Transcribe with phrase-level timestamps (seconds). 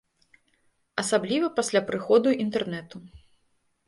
[1.01, 2.97] Асабліва пасля прыходу інтэрнэту.